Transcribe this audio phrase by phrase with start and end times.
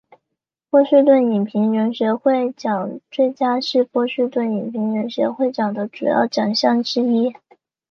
[0.71, 7.35] 波士顿影评人协会奖最佳是波士顿影评人协会奖的主要奖项之一。